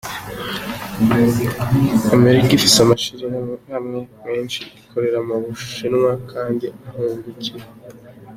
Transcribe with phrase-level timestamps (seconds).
[2.15, 7.65] "Amerika ifise amashirahamwe menshi akorera mu Bushinwa kandi ahungukira.